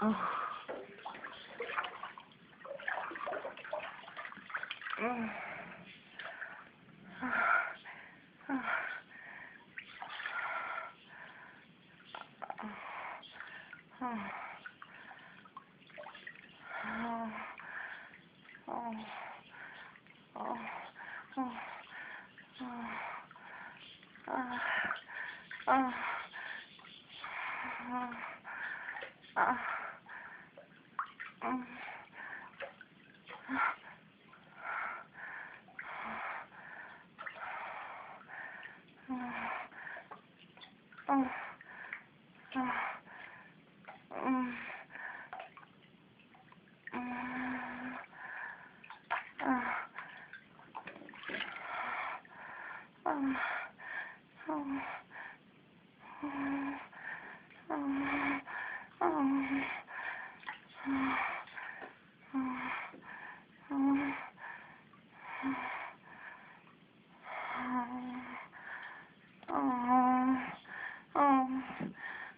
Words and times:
Oh. 0.06 0.34
Mm. 5.00 5.30
Oh. 31.46 31.60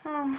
Oh. 0.08 0.38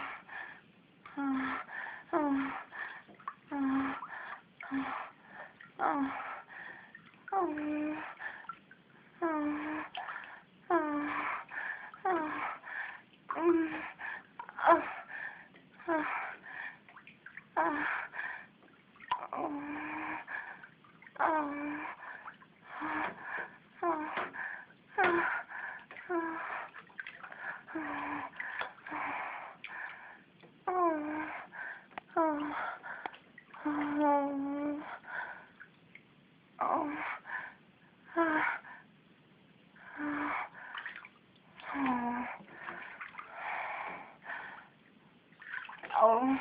Oh. 46.09 46.37